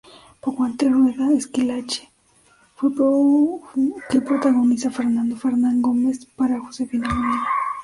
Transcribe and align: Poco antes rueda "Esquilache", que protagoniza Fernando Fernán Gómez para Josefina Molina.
Poco 0.41 0.63
antes 0.63 0.91
rueda 0.91 1.31
"Esquilache", 1.31 2.09
que 4.09 4.19
protagoniza 4.21 4.89
Fernando 4.89 5.35
Fernán 5.37 5.83
Gómez 5.83 6.25
para 6.35 6.59
Josefina 6.59 7.07
Molina. 7.07 7.45